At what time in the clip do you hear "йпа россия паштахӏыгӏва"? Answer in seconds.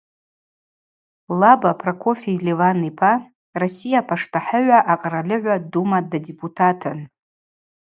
2.89-4.79